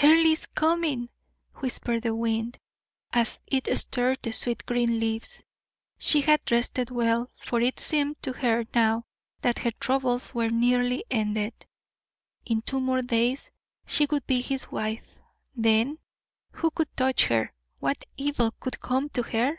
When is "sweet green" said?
4.32-5.00